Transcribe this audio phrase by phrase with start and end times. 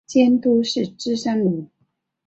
[0.07, 1.69] 监督是芝山努。